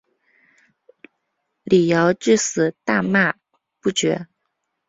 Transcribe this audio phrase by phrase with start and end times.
[1.61, 3.35] 李圭至死大骂
[3.79, 4.25] 不绝。